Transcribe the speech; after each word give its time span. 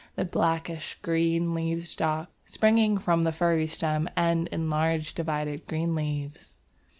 The 0.15 0.25
blackish 0.25 0.97
green 1.03 1.53
leaf 1.53 1.87
stalks 1.87 2.31
springing 2.45 2.97
from 2.97 3.21
the 3.21 3.31
furry 3.31 3.67
stem 3.67 4.09
end 4.17 4.47
in 4.47 4.67
large 4.67 5.13
divided 5.13 5.67
green 5.67 5.93
leaves. 5.93 6.57